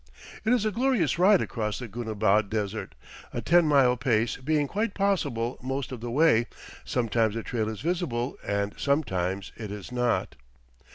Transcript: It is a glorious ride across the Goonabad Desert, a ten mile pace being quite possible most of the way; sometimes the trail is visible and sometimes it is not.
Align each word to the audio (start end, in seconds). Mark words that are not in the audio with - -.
It 0.43 0.51
is 0.51 0.65
a 0.65 0.71
glorious 0.71 1.19
ride 1.19 1.41
across 1.43 1.77
the 1.77 1.87
Goonabad 1.87 2.49
Desert, 2.49 2.95
a 3.31 3.39
ten 3.39 3.67
mile 3.67 3.95
pace 3.95 4.35
being 4.37 4.67
quite 4.67 4.95
possible 4.95 5.59
most 5.61 5.91
of 5.91 6.01
the 6.01 6.09
way; 6.09 6.47
sometimes 6.83 7.35
the 7.35 7.43
trail 7.43 7.69
is 7.69 7.81
visible 7.81 8.35
and 8.43 8.73
sometimes 8.79 9.51
it 9.57 9.69
is 9.69 9.91
not. 9.91 10.35